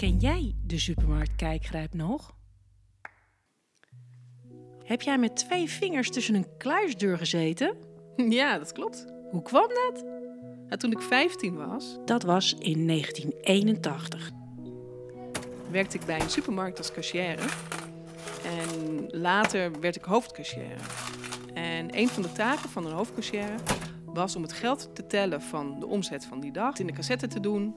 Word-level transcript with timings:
Ken 0.00 0.16
jij 0.16 0.54
de 0.62 0.78
supermarkt 0.78 1.36
Kijkgrijp 1.36 1.94
nog? 1.94 2.36
Heb 4.84 5.02
jij 5.02 5.18
met 5.18 5.36
twee 5.36 5.68
vingers 5.68 6.10
tussen 6.10 6.34
een 6.34 6.56
kluisdeur 6.58 7.18
gezeten? 7.18 7.76
Ja, 8.16 8.58
dat 8.58 8.72
klopt. 8.72 9.06
Hoe 9.30 9.42
kwam 9.42 9.68
dat? 9.68 10.04
Toen 10.80 10.92
ik 10.92 11.00
15 11.00 11.56
was, 11.56 11.98
Dat 12.04 12.22
was 12.22 12.54
in 12.54 12.86
1981. 12.86 14.30
werkte 15.70 15.96
ik 15.96 16.04
bij 16.04 16.20
een 16.20 16.30
supermarkt 16.30 16.78
als 16.78 16.92
cashier. 16.92 17.38
En 18.44 19.06
later 19.10 19.80
werd 19.80 19.96
ik 19.96 20.04
hoofdcashier. 20.04 20.76
En 21.54 21.98
een 21.98 22.08
van 22.08 22.22
de 22.22 22.32
taken 22.32 22.68
van 22.68 22.86
een 22.86 22.92
hoofdcashier 22.92 23.54
was 24.04 24.36
om 24.36 24.42
het 24.42 24.52
geld 24.52 24.90
te 24.94 25.06
tellen 25.06 25.42
van 25.42 25.80
de 25.80 25.86
omzet 25.86 26.24
van 26.24 26.40
die 26.40 26.52
dag, 26.52 26.78
in 26.78 26.86
de 26.86 26.92
cassette 26.92 27.26
te 27.26 27.40
doen, 27.40 27.74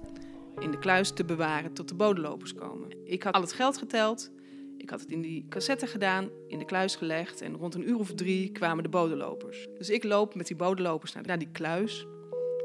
in 0.60 0.72
de 0.72 0.80
kluis 0.80 1.12
te 1.12 1.26
bewaren 1.26 1.74
tot 1.74 1.88
de 1.88 1.96
bodenlopers 1.96 2.54
komen. 2.54 2.90
Ik 3.04 3.24
had 3.24 3.34
al 3.34 3.42
het 3.42 3.54
geld 3.54 3.78
geteld, 3.78 4.32
ik 4.78 4.90
had 4.90 5.00
het 5.00 5.12
in 5.12 5.22
die 5.22 5.46
cassette 5.50 5.88
gedaan, 5.88 6.30
in 6.48 6.60
de 6.60 6.66
kluis 6.66 6.96
gelegd 6.96 7.42
en 7.42 7.56
rond 7.56 7.76
een 7.76 7.90
uur 7.90 8.00
of 8.00 8.14
drie 8.14 8.52
kwamen 8.52 8.84
de 8.84 8.90
bodenlopers. 8.90 9.68
Dus 9.78 9.90
ik 9.90 10.04
loop 10.04 10.36
met 10.36 10.48
die 10.48 10.56
bodenlopers 10.56 11.14
naar, 11.14 11.38
die 11.38 11.52
kluis, 11.52 12.06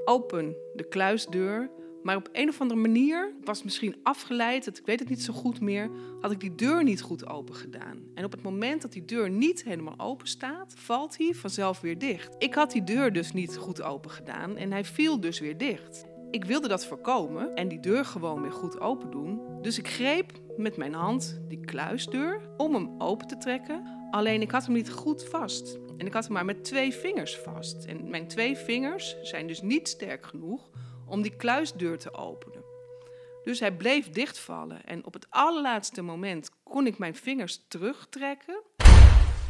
open 0.05 0.57
de 0.75 0.89
kluisdeur, 0.89 1.71
maar 2.03 2.17
op 2.17 2.29
een 2.33 2.49
of 2.49 2.61
andere 2.61 2.81
manier 2.81 3.35
was 3.45 3.63
misschien 3.63 3.97
afgeleid, 4.03 4.67
ik 4.67 4.87
weet 4.87 4.99
het 4.99 5.09
niet 5.09 5.23
zo 5.23 5.33
goed 5.33 5.61
meer, 5.61 5.91
had 6.21 6.31
ik 6.31 6.41
die 6.41 6.55
deur 6.55 6.83
niet 6.83 7.03
goed 7.03 7.27
open 7.27 7.55
gedaan. 7.55 7.99
En 8.15 8.25
op 8.25 8.33
het 8.33 8.43
moment 8.43 8.83
dat 8.83 8.93
die 8.93 9.05
deur 9.05 9.31
niet 9.31 9.65
helemaal 9.65 9.99
open 9.99 10.29
staat, 10.29 10.75
valt 10.77 11.19
hij 11.19 11.35
vanzelf 11.35 11.81
weer 11.81 11.99
dicht. 11.99 12.35
Ik 12.39 12.55
had 12.55 12.71
die 12.71 12.85
deur 12.85 13.13
dus 13.13 13.33
niet 13.33 13.57
goed 13.57 13.83
open 13.83 14.11
gedaan 14.11 14.57
en 14.57 14.73
hij 14.73 14.85
viel 14.85 15.21
dus 15.21 15.41
weer 15.41 15.59
dicht. 15.59 16.05
Ik 16.31 16.45
wilde 16.45 16.69
dat 16.69 16.87
voorkomen 16.87 17.55
en 17.55 17.69
die 17.69 17.81
deur 17.81 18.05
gewoon 18.05 18.43
weer 18.43 18.53
goed 18.53 18.81
open 18.81 19.11
doen. 19.11 19.41
Dus 19.63 19.79
ik 19.79 19.89
greep 19.89 20.33
met 20.57 20.77
mijn 20.77 20.95
hand 20.95 21.41
die 21.49 21.61
kluisdeur 21.61 22.41
om 22.57 22.75
hem 22.75 22.95
open 22.99 23.27
te 23.27 23.37
trekken. 23.37 24.09
Alleen 24.11 24.41
ik 24.41 24.51
had 24.51 24.65
hem 24.65 24.75
niet 24.75 24.91
goed 24.91 25.25
vast. 25.25 25.79
En 25.97 26.07
ik 26.07 26.13
had 26.13 26.25
hem 26.25 26.33
maar 26.33 26.45
met 26.45 26.65
twee 26.65 26.95
vingers 26.95 27.39
vast. 27.39 27.85
En 27.85 28.11
mijn 28.11 28.29
twee 28.29 28.57
vingers 28.57 29.17
zijn 29.23 29.47
dus 29.47 29.63
niet 29.63 29.89
sterk 29.89 30.27
genoeg 30.27 30.71
om 31.07 31.23
die 31.23 31.37
kluisdeur 31.37 31.99
te 31.99 32.15
openen. 32.15 32.65
Dus 33.43 33.61
hij 33.61 33.77
bleef 33.77 34.11
dichtvallen. 34.11 34.85
En 34.85 35.07
op 35.07 35.13
het 35.13 35.27
allerlaatste 35.31 36.03
moment 36.03 36.51
kon 36.63 36.87
ik 36.87 36.99
mijn 36.99 37.15
vingers 37.15 37.65
terugtrekken. 37.69 38.63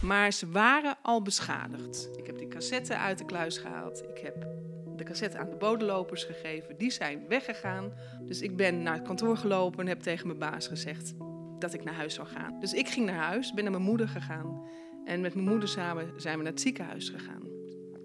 Maar 0.02 0.32
ze 0.32 0.50
waren 0.50 0.96
al 1.02 1.22
beschadigd. 1.22 2.08
Ik 2.16 2.26
heb 2.26 2.38
die 2.38 2.48
cassette 2.48 2.96
uit 2.96 3.18
de 3.18 3.24
kluis 3.24 3.58
gehaald. 3.58 4.02
Ik 4.02 4.18
heb 4.18 4.46
de 4.98 5.04
cassette 5.04 5.38
aan 5.38 5.50
de 5.50 5.56
bodenlopers 5.56 6.24
gegeven. 6.24 6.77
Die 6.78 6.91
zijn 6.91 7.24
weggegaan. 7.28 7.92
Dus 8.22 8.41
ik 8.41 8.56
ben 8.56 8.82
naar 8.82 8.94
het 8.94 9.06
kantoor 9.06 9.36
gelopen 9.36 9.80
en 9.80 9.86
heb 9.86 10.00
tegen 10.00 10.27
mijn 10.27 10.38
baas 10.38 10.66
gezegd 10.66 11.14
dat 11.58 11.74
ik 11.74 11.84
naar 11.84 11.94
huis 11.94 12.14
zou 12.14 12.28
gaan. 12.28 12.60
Dus 12.60 12.72
ik 12.72 12.88
ging 12.88 13.06
naar 13.06 13.24
huis, 13.24 13.52
ben 13.52 13.64
naar 13.64 13.72
mijn 13.72 13.84
moeder 13.84 14.08
gegaan. 14.08 14.69
En 15.04 15.20
met 15.20 15.34
mijn 15.34 15.48
moeder 15.48 15.69
samen 15.69 16.12
zijn 16.16 16.36
we 16.36 16.42
naar 16.42 16.52
het 16.52 16.60
ziekenhuis 16.60 17.08
gegaan. 17.08 17.42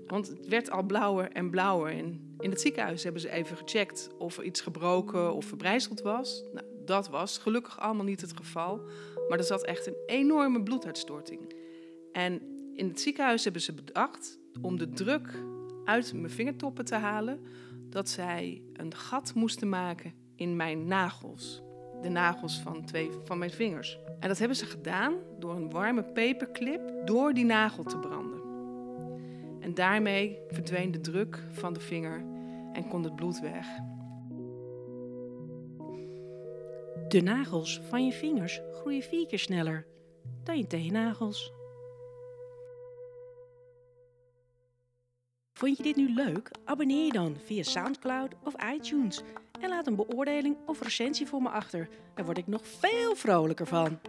Want 0.08 0.28
het 0.28 0.48
werd 0.48 0.72
al 0.72 0.84
blauwer 0.84 1.32
en 1.32 1.50
blauwer. 1.50 1.92
En 1.92 2.36
in 2.40 2.50
het 2.50 2.62
ziekenhuis 2.62 3.04
hebben 3.04 3.22
ze 3.22 3.30
even 3.30 3.58
gecheckt 3.58 4.10
of 4.18 4.38
er 4.38 4.44
iets 4.44 4.62
gebroken 4.62 5.34
of 5.34 5.46
verbrijzeld 5.46 6.02
was. 6.02 6.44
Nou, 6.54 6.66
dat 6.86 7.10
was 7.10 7.38
gelukkig 7.38 7.80
allemaal 7.80 8.06
niet 8.06 8.22
het 8.22 8.38
geval. 8.38 8.82
Maar 9.30 9.38
er 9.38 9.44
zat 9.44 9.66
echt 9.66 9.88
een 9.88 9.98
enorme 10.06 10.64
bloeduitstorting. 10.64 11.54
En 12.12 12.42
in 12.76 12.88
het 12.88 13.02
ziekenhuis 13.02 13.44
hebben 13.44 13.62
ze 13.62 13.74
bedacht 13.74 14.40
om 14.62 14.78
de 14.78 14.90
druk 14.90 15.44
uit 15.86 16.14
mijn 16.14 16.30
vingertoppen 16.30 16.86
te 16.86 16.96
halen, 16.96 17.40
dat 17.90 18.10
zij 18.10 18.62
een 18.74 18.96
gat 18.96 19.34
moesten 19.34 19.70
maken 19.70 20.14
in 20.36 20.56
mijn 20.56 20.88
nagels. 20.88 21.62
De 22.02 22.10
nagels 22.10 22.60
van 22.60 22.86
twee 22.86 23.10
van 23.24 23.38
mijn 23.38 23.52
vingers. 23.52 24.00
En 24.20 24.28
dat 24.28 24.38
hebben 24.38 24.58
ze 24.58 24.66
gedaan 24.66 25.14
door 25.40 25.56
een 25.56 25.70
warme 25.70 26.04
paperclip 26.04 26.82
door 27.06 27.34
die 27.34 27.46
nagel 27.46 27.84
te 27.84 27.98
branden. 27.98 28.42
En 29.60 29.74
daarmee 29.74 30.40
verdween 30.48 30.92
de 30.92 31.02
druk 31.02 31.44
van 31.52 31.74
de 31.74 31.80
vinger 31.80 32.26
en 32.74 32.88
kon 32.88 33.04
het 33.04 33.16
bloed 33.16 33.40
weg. 33.40 33.66
De 37.08 37.22
nagels 37.22 37.82
van 37.90 38.06
je 38.06 38.12
vingers 38.12 38.62
groeien 38.72 39.02
vier 39.04 39.28
keer 39.28 39.40
sneller 39.40 39.86
dan 40.44 40.58
je 40.58 40.68
teennagels. 40.68 41.54
Vond 45.64 45.78
je 45.78 45.84
dit 45.84 45.96
nu 45.96 46.14
leuk? 46.14 46.52
Abonneer 46.66 47.06
je 47.06 47.12
dan 47.12 47.38
via 47.46 47.64
Soundcloud 47.64 48.34
of 48.44 48.54
iTunes 48.74 49.22
en 49.60 49.70
laat 49.70 49.88
een 49.88 49.96
beoordeling 49.96 50.58
of 50.66 50.82
recensie 50.82 51.28
voor 51.28 51.42
me 51.42 51.50
achter. 51.50 51.90
Daar 52.14 52.26
word 52.26 52.38
ik 52.38 52.48
nog 52.48 52.68
veel 52.68 53.16
vrolijker 53.16 53.68
van. 53.68 54.00